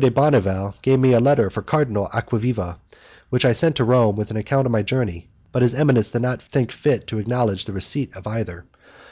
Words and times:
de 0.00 0.10
Bonneval 0.10 0.74
gave 0.82 0.98
me 0.98 1.12
a 1.12 1.20
letter 1.20 1.48
for 1.48 1.62
Cardinal 1.62 2.08
Acquaviva, 2.12 2.78
which 3.30 3.44
I 3.44 3.52
sent 3.52 3.76
to 3.76 3.84
Rome 3.84 4.16
with 4.16 4.28
an 4.32 4.36
account 4.36 4.66
of 4.66 4.72
my 4.72 4.82
journey, 4.82 5.28
but 5.52 5.62
his 5.62 5.72
eminence 5.72 6.10
did 6.10 6.22
not 6.22 6.42
think 6.42 6.72
fit 6.72 7.06
to 7.06 7.20
acknowledge 7.20 7.64
the 7.64 7.72
receipt 7.72 8.16
of 8.16 8.26
either. 8.26 8.64